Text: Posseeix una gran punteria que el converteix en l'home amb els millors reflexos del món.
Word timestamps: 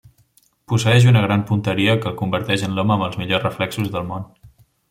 Posseeix 0.71 1.05
una 1.11 1.21
gran 1.25 1.43
punteria 1.51 1.95
que 2.05 2.11
el 2.13 2.17
converteix 2.23 2.65
en 2.69 2.75
l'home 2.79 2.97
amb 2.97 3.09
els 3.09 3.21
millors 3.23 3.47
reflexos 3.49 3.93
del 3.99 4.13
món. 4.13 4.31